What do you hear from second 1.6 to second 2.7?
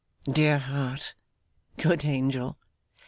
Good angel!